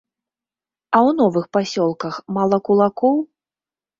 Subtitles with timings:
[0.95, 3.15] А ў новых пасёлках мала кулакоў?